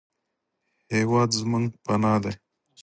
هېواد 0.95 1.29
زموږ 1.39 1.65
پناه 1.85 2.19
دی 2.23 2.33